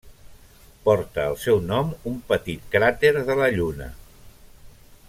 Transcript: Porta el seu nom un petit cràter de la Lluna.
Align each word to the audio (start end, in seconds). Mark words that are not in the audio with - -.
Porta 0.87 1.25
el 1.33 1.37
seu 1.43 1.61
nom 1.73 1.91
un 2.13 2.17
petit 2.33 2.65
cràter 2.77 3.13
de 3.31 3.39
la 3.43 3.53
Lluna. 3.59 3.93